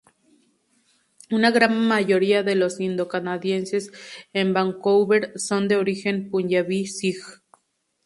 [1.29, 3.91] Una gran mayoría de los indo-canadienses
[4.33, 7.17] en Vancouver son de origen punyabí sij.